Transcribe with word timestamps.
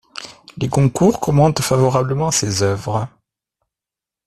Les 0.57 0.67
Goncourt 0.67 1.19
commentent 1.19 1.61
favorablement 1.61 2.31
ses 2.31 2.63
œuvres. 2.63 3.07